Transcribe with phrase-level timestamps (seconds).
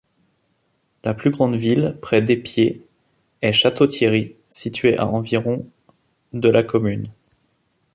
[1.03, 2.81] La plus grande ville près d'Épieds
[3.43, 5.67] est Château-Thierry, située à environ
[6.33, 7.11] de la commune.